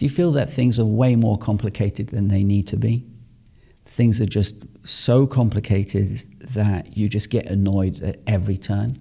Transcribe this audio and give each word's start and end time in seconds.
Do 0.00 0.06
you 0.06 0.10
feel 0.10 0.32
that 0.32 0.48
things 0.48 0.80
are 0.80 0.86
way 0.86 1.14
more 1.14 1.36
complicated 1.36 2.06
than 2.06 2.28
they 2.28 2.42
need 2.42 2.66
to 2.68 2.78
be? 2.78 3.04
Things 3.84 4.18
are 4.22 4.24
just 4.24 4.54
so 4.82 5.26
complicated 5.26 6.24
that 6.54 6.96
you 6.96 7.06
just 7.06 7.28
get 7.28 7.44
annoyed 7.44 8.02
at 8.02 8.18
every 8.26 8.56
turn. 8.56 8.96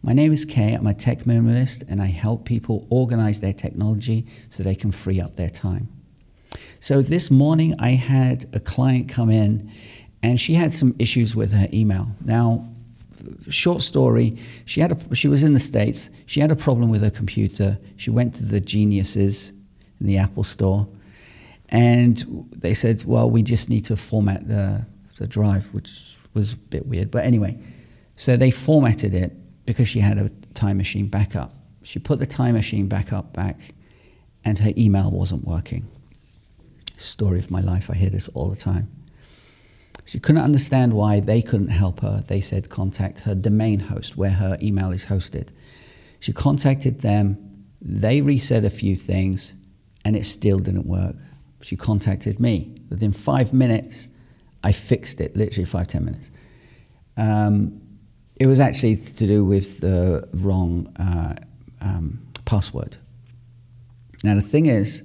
My 0.00 0.14
name 0.14 0.32
is 0.32 0.46
Kay. 0.46 0.72
I'm 0.72 0.86
a 0.86 0.94
tech 0.94 1.24
minimalist 1.24 1.84
and 1.90 2.00
I 2.00 2.06
help 2.06 2.46
people 2.46 2.86
organize 2.88 3.40
their 3.40 3.52
technology 3.52 4.26
so 4.48 4.62
they 4.62 4.74
can 4.74 4.92
free 4.92 5.20
up 5.20 5.36
their 5.36 5.50
time. 5.50 5.90
So 6.80 7.02
this 7.02 7.30
morning 7.30 7.74
I 7.78 7.90
had 7.90 8.46
a 8.54 8.60
client 8.60 9.10
come 9.10 9.28
in 9.28 9.70
and 10.22 10.40
she 10.40 10.54
had 10.54 10.72
some 10.72 10.96
issues 10.98 11.36
with 11.36 11.52
her 11.52 11.68
email. 11.70 12.08
Now, 12.24 12.66
short 13.50 13.82
story, 13.82 14.38
she 14.64 14.80
had 14.80 14.92
a, 14.92 15.14
she 15.14 15.28
was 15.28 15.42
in 15.42 15.52
the 15.52 15.60
states. 15.60 16.08
She 16.24 16.40
had 16.40 16.50
a 16.50 16.56
problem 16.56 16.88
with 16.88 17.02
her 17.02 17.10
computer. 17.10 17.76
She 17.96 18.08
went 18.08 18.36
to 18.36 18.46
the 18.46 18.58
geniuses 18.58 19.52
in 20.00 20.06
the 20.06 20.18
Apple 20.18 20.44
store 20.44 20.88
and 21.68 22.48
they 22.50 22.74
said, 22.74 23.04
"Well, 23.04 23.30
we 23.30 23.42
just 23.42 23.68
need 23.68 23.84
to 23.86 23.96
format 23.96 24.48
the 24.48 24.86
the 25.16 25.26
drive," 25.26 25.66
which 25.72 26.16
was 26.34 26.52
a 26.54 26.56
bit 26.56 26.86
weird. 26.86 27.10
But 27.10 27.24
anyway, 27.24 27.58
so 28.16 28.36
they 28.36 28.50
formatted 28.50 29.14
it 29.14 29.36
because 29.66 29.88
she 29.88 30.00
had 30.00 30.18
a 30.18 30.30
time 30.54 30.78
machine 30.78 31.08
backup. 31.08 31.54
She 31.82 31.98
put 31.98 32.18
the 32.18 32.26
time 32.26 32.54
machine 32.54 32.88
backup 32.88 33.32
back 33.32 33.74
and 34.44 34.58
her 34.58 34.72
email 34.76 35.10
wasn't 35.10 35.46
working. 35.46 35.86
Story 36.96 37.38
of 37.38 37.50
my 37.50 37.60
life, 37.60 37.90
I 37.90 37.94
hear 37.94 38.10
this 38.10 38.28
all 38.28 38.48
the 38.48 38.56
time. 38.56 38.90
She 40.04 40.18
couldn't 40.18 40.42
understand 40.42 40.94
why 40.94 41.20
they 41.20 41.42
couldn't 41.42 41.68
help 41.68 42.00
her. 42.00 42.24
They 42.26 42.40
said 42.40 42.70
contact 42.70 43.20
her 43.20 43.34
domain 43.34 43.80
host 43.80 44.16
where 44.16 44.30
her 44.30 44.56
email 44.62 44.90
is 44.90 45.06
hosted. 45.06 45.48
She 46.18 46.32
contacted 46.32 47.02
them, 47.02 47.36
they 47.80 48.20
reset 48.20 48.64
a 48.64 48.70
few 48.70 48.96
things, 48.96 49.54
and 50.08 50.16
it 50.16 50.24
still 50.24 50.58
didn't 50.58 50.86
work. 50.86 51.16
She 51.60 51.76
contacted 51.76 52.40
me. 52.40 52.74
Within 52.88 53.12
five 53.12 53.52
minutes, 53.52 54.08
I 54.64 54.72
fixed 54.72 55.20
it, 55.20 55.36
literally 55.36 55.66
five, 55.66 55.86
ten 55.86 56.06
minutes. 56.06 56.30
Um, 57.18 57.82
it 58.36 58.46
was 58.46 58.58
actually 58.58 58.96
to 58.96 59.26
do 59.26 59.44
with 59.44 59.80
the 59.80 60.26
wrong 60.32 60.90
uh, 60.98 61.34
um, 61.82 62.26
password. 62.46 62.96
Now, 64.24 64.34
the 64.34 64.40
thing 64.40 64.64
is, 64.64 65.02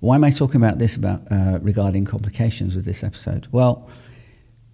why 0.00 0.16
am 0.16 0.24
I 0.24 0.30
talking 0.30 0.62
about 0.62 0.78
this 0.78 0.96
about 0.96 1.22
uh, 1.30 1.58
regarding 1.62 2.04
complications 2.04 2.76
with 2.76 2.84
this 2.84 3.02
episode? 3.02 3.48
Well, 3.52 3.88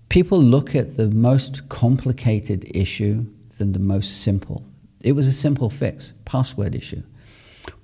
people 0.09 0.43
look 0.43 0.75
at 0.75 0.97
the 0.97 1.07
most 1.07 1.69
complicated 1.69 2.69
issue 2.75 3.27
than 3.59 3.75
the 3.75 3.79
most 3.79 4.23
simple. 4.23 4.65
It 5.03 5.13
was 5.13 5.29
a 5.29 5.33
simple 5.33 5.71
fix, 5.71 6.15
password 6.25 6.75
issue. 6.75 7.05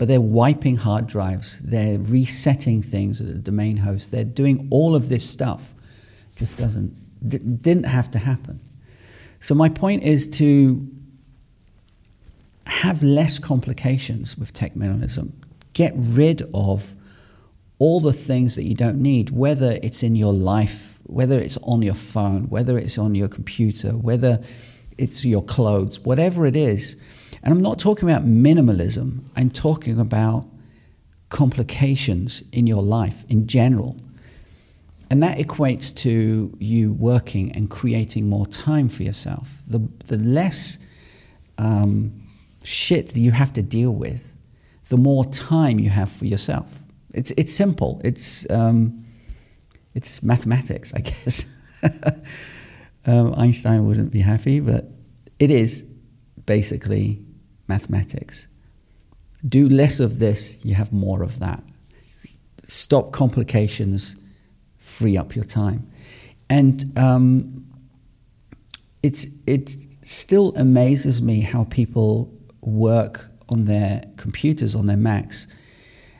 But 0.05 0.08
they're 0.08 0.20
wiping 0.20 0.77
hard 0.77 1.06
drives, 1.06 1.58
they're 1.60 1.98
resetting 1.98 2.83
things 2.83 3.22
at 3.22 3.27
the 3.27 3.38
domain 3.38 3.78
host, 3.78 4.10
they're 4.10 4.22
doing 4.22 4.69
all 4.70 4.94
of 4.94 5.08
this 5.08 5.27
stuff. 5.27 5.72
Just 6.36 6.58
doesn't, 6.58 6.92
didn't 7.27 7.84
have 7.84 8.10
to 8.10 8.19
happen. 8.19 8.60
So, 9.41 9.55
my 9.55 9.70
point 9.70 10.02
is 10.02 10.28
to 10.32 10.86
have 12.66 13.02
less 13.02 13.38
complications 13.38 14.36
with 14.36 14.52
tech 14.52 14.75
minimalism. 14.75 15.32
Get 15.72 15.94
rid 15.97 16.42
of 16.52 16.94
all 17.78 17.98
the 17.98 18.12
things 18.12 18.56
that 18.56 18.64
you 18.64 18.75
don't 18.75 19.00
need, 19.00 19.30
whether 19.30 19.78
it's 19.82 20.02
in 20.02 20.16
your 20.16 20.34
life, 20.34 20.98
whether 21.05 21.38
it's 21.38 21.56
on 21.62 21.80
your 21.80 21.94
phone, 21.94 22.50
whether 22.50 22.77
it's 22.77 22.98
on 22.98 23.14
your 23.14 23.28
computer, 23.28 23.92
whether 23.92 24.42
it's 24.98 25.25
your 25.25 25.42
clothes, 25.42 25.98
whatever 26.00 26.44
it 26.44 26.56
is. 26.56 26.94
And 27.45 27.53
I'm 27.53 27.61
not 27.62 27.78
talking 27.78 28.09
about 28.09 28.27
minimalism, 28.27 29.20
I'm 29.37 29.50
talking 29.50 30.00
about 30.00 30.48
complications 31.28 32.42
in 32.53 32.67
your 32.67 32.83
life 32.83 33.25
in 33.28 33.47
general. 33.47 33.97
And 35.11 35.23
that 35.23 35.37
equates 35.37 35.95
to 35.97 36.56
you 36.59 36.95
working 36.95 37.53
and 37.53 37.69
creating 37.69 38.31
more 38.31 38.47
time 38.47 38.89
for 38.89 39.03
yourself. 39.03 39.62
The, 39.66 39.87
the 40.06 40.16
less 40.16 40.78
um, 41.59 42.19
shit 42.62 43.15
you 43.15 43.31
have 43.33 43.53
to 43.53 43.62
deal 43.62 43.91
with, 43.91 44.34
the 44.88 44.97
more 44.97 45.27
time 45.27 45.78
you 45.78 45.91
have 45.91 46.10
for 46.10 46.25
yourself. 46.25 46.78
It's, 47.12 47.31
it's 47.37 47.54
simple. 47.54 48.00
It's, 48.03 48.49
um, 48.50 49.04
it's 49.94 50.22
mathematics, 50.22 50.94
I 50.94 51.00
guess. 51.00 51.44
um, 53.04 53.34
Einstein 53.37 53.87
wouldn't 53.87 54.10
be 54.10 54.21
happy, 54.21 54.60
but 54.60 54.91
it 55.38 55.50
is 55.50 55.84
basically 56.47 57.22
mathematics. 57.69 58.47
Do 59.47 59.69
less 59.69 60.00
of 60.00 60.19
this, 60.19 60.56
you 60.62 60.75
have 60.75 60.92
more 60.92 61.22
of 61.22 61.38
that. 61.38 61.62
Stop 62.64 63.12
complications 63.12 64.16
free 64.78 65.16
up 65.16 65.34
your 65.34 65.44
time. 65.44 65.91
And 66.48 66.97
um, 66.98 67.66
it's, 69.03 69.26
it 69.47 69.74
still 70.04 70.54
amazes 70.56 71.20
me 71.20 71.41
how 71.41 71.64
people 71.64 72.32
work 72.60 73.30
on 73.48 73.64
their 73.64 74.04
computers, 74.16 74.74
on 74.74 74.86
their 74.86 74.97
Macs, 74.97 75.47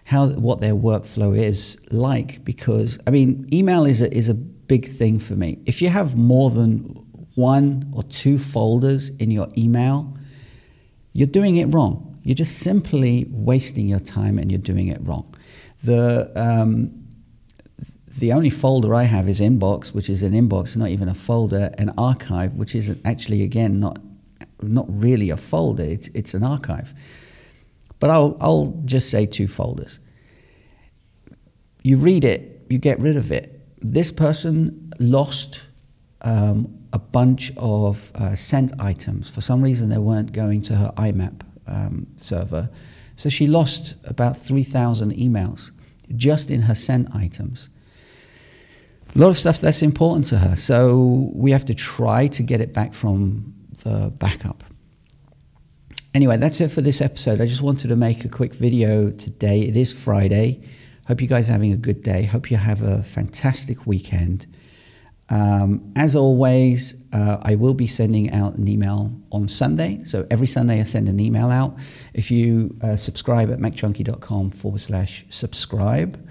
how 0.05 0.29
what 0.29 0.61
their 0.61 0.75
workflow 0.75 1.39
is 1.39 1.79
like. 1.91 2.45
Because 2.45 2.99
I 3.07 3.11
mean, 3.11 3.49
email 3.53 3.85
is 3.87 4.01
a, 4.03 4.15
is 4.15 4.29
a 4.29 4.35
big 4.35 4.87
thing 4.87 5.19
for 5.19 5.35
me. 5.35 5.59
If 5.67 5.81
you 5.81 5.89
have 5.89 6.17
more 6.17 6.51
than 6.51 6.81
one 7.35 7.91
or 7.95 8.03
two 8.05 8.39
folders 8.39 9.11
in 9.11 9.31
your 9.31 9.49
email, 9.57 10.17
you're 11.15 11.27
doing 11.27 11.57
it 11.57 11.67
wrong. 11.67 12.19
You're 12.25 12.35
just 12.35 12.59
simply 12.59 13.27
wasting 13.31 13.89
your 13.89 14.01
time, 14.01 14.39
and 14.39 14.51
you're 14.51 14.61
doing 14.61 14.89
it 14.89 14.99
wrong. 15.03 15.35
The 15.83 16.31
um, 16.37 17.05
the 18.19 18.33
only 18.33 18.51
folder 18.51 18.95
I 18.95 19.05
have 19.05 19.29
is 19.29 19.41
inbox, 19.41 19.95
which 19.95 20.09
is 20.11 20.23
an 20.23 20.33
inbox, 20.33 20.77
not 20.77 20.89
even 20.89 21.09
a 21.09 21.15
folder, 21.15 21.73
an 21.79 21.93
archive, 21.97 22.55
which 22.55 22.75
is 22.75 22.95
actually 23.05 23.43
again 23.43 23.81
not 23.81 23.99
not 24.63 24.87
really 24.89 25.31
a 25.31 25.37
folder. 25.37 25.85
It's 25.85 26.09
it's 26.09 26.35
an 26.35 26.43
archive. 26.43 26.93
But 28.01 28.11
I'll 28.11 28.37
I'll 28.41 28.83
just 28.85 29.11
say 29.11 29.27
two 29.27 29.47
folders. 29.47 29.99
You 31.83 31.97
read 31.99 32.25
it, 32.25 32.67
you 32.69 32.79
get 32.79 32.99
rid 32.99 33.17
of 33.17 33.31
it. 33.31 33.61
This 33.81 34.11
person 34.11 34.93
lost 34.99 35.63
um, 36.25 36.77
a 36.93 36.99
bunch 36.99 37.53
of 37.57 38.11
uh, 38.17 38.35
sent 38.35 38.73
items. 38.81 39.31
For 39.31 39.41
some 39.41 39.63
reason, 39.63 39.89
they 39.89 39.99
weren't 39.99 40.33
going 40.33 40.63
to 40.63 40.77
her 40.77 40.93
IMAP 40.97 41.43
um, 41.67 42.09
server, 42.17 42.69
so 43.17 43.29
she 43.29 43.47
lost 43.47 43.95
about 44.05 44.37
three 44.37 44.65
thousand 44.65 45.13
emails 45.13 45.71
just 46.17 46.51
in 46.51 46.63
her 46.63 46.75
sent 46.75 47.15
items 47.15 47.71
a 49.15 49.19
lot 49.19 49.29
of 49.29 49.39
stuff 49.39 49.61
that's 49.61 49.83
important 49.83 50.27
to 50.27 50.39
her. 50.39 50.57
So 50.57 51.31
we 51.35 51.53
have 51.53 51.65
to 51.67 51.75
try 51.75 52.27
to 52.29 52.43
get 52.43 52.61
it 52.61 52.73
back 52.73 52.95
from 52.95 53.55
the 53.85 54.13
backup. 54.19 54.65
Anyway, 56.15 56.37
that's 56.37 56.61
it 56.61 56.71
for 56.71 56.81
this 56.81 57.01
episode. 57.01 57.41
I 57.41 57.47
just 57.47 57.63
wanted 57.63 57.89
to 57.89 57.97
make 57.97 58.25
a 58.25 58.29
quick 58.29 58.55
video 58.55 59.11
today. 59.11 59.63
It 59.63 59.77
is 59.77 59.93
Friday. 59.93 60.63
Hope 61.07 61.21
you 61.21 61.29
guys 61.29 61.49
are 61.49 61.53
having 61.53 61.73
a 61.73 61.77
good 61.77 62.03
day. 62.03 62.25
Hope 62.25 62.51
you 62.51 62.57
have 62.57 62.83
a 62.83 63.03
fantastic 63.03 63.87
weekend. 63.87 64.47
Um, 65.31 65.93
as 65.97 66.15
always, 66.15 66.95
uh, 67.13 67.39
I 67.43 67.55
will 67.55 67.75
be 67.75 67.87
sending 67.87 68.31
out 68.33 68.57
an 68.57 68.69
email 68.69 69.11
on 69.33 69.49
Sunday. 69.49 70.03
So 70.05 70.27
every 70.31 70.47
Sunday, 70.47 70.81
I 70.81 70.85
send 70.85 71.09
an 71.09 71.19
email 71.19 71.51
out. 71.51 71.77
If 72.13 72.31
you 72.31 72.77
uh, 72.83 72.97
subscribe 72.97 73.51
at 73.51 73.59
macjunkie.com 73.59 74.51
forward 74.51 74.81
slash 74.81 75.25
subscribe, 75.31 76.29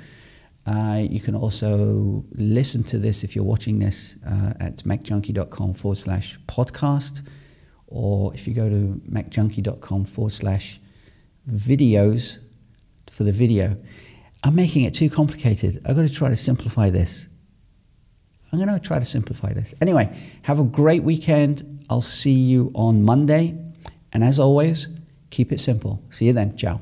uh, 0.65 1.01
you 1.09 1.19
can 1.19 1.35
also 1.35 2.23
listen 2.35 2.83
to 2.83 2.97
this 2.97 3.23
if 3.23 3.35
you're 3.35 3.43
watching 3.43 3.79
this 3.79 4.15
uh, 4.25 4.53
at 4.59 4.77
macjunkie.com 4.83 5.73
forward 5.73 5.97
slash 5.97 6.39
podcast, 6.47 7.25
or 7.87 8.33
if 8.33 8.47
you 8.47 8.53
go 8.53 8.69
to 8.69 9.01
macjunkie.com 9.09 10.05
forward 10.05 10.33
slash 10.33 10.79
videos 11.49 12.37
for 13.09 13.23
the 13.23 13.31
video. 13.31 13.77
I'm 14.43 14.55
making 14.55 14.83
it 14.83 14.93
too 14.93 15.09
complicated. 15.09 15.81
I've 15.85 15.95
got 15.95 16.03
to 16.03 16.13
try 16.13 16.29
to 16.29 16.37
simplify 16.37 16.89
this. 16.89 17.27
I'm 18.53 18.59
going 18.59 18.71
to 18.71 18.79
try 18.79 18.99
to 18.99 19.05
simplify 19.05 19.51
this. 19.51 19.73
Anyway, 19.81 20.15
have 20.43 20.59
a 20.59 20.63
great 20.63 21.03
weekend. 21.03 21.83
I'll 21.89 22.01
see 22.01 22.31
you 22.31 22.71
on 22.75 23.01
Monday. 23.01 23.57
And 24.13 24.23
as 24.23 24.37
always, 24.37 24.89
keep 25.31 25.51
it 25.51 25.59
simple. 25.59 25.99
See 26.11 26.27
you 26.27 26.33
then. 26.33 26.55
Ciao. 26.55 26.79